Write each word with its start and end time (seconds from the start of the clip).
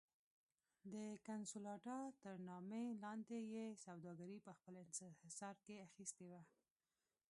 د 0.93 0.95
کنسولاډا 1.27 1.99
تر 2.21 2.35
نامه 2.49 2.83
لاندې 3.03 3.37
یې 3.53 3.65
سوداګري 3.85 4.37
په 4.45 4.51
خپل 4.57 4.73
انحصار 4.83 5.55
کې 5.65 5.83
اخیستې 5.87 6.25
وه. 6.31 6.41